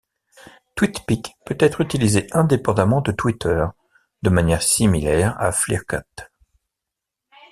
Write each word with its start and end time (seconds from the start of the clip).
Twitpic 0.73 1.37
peut 1.45 1.57
être 1.59 1.79
utilisé 1.79 2.25
indépendamment 2.31 3.01
de 3.01 3.11
Twitter, 3.11 3.67
de 4.23 4.31
manière 4.31 4.63
similaire 4.63 5.39
à 5.39 5.51
Flickr. 5.51 6.01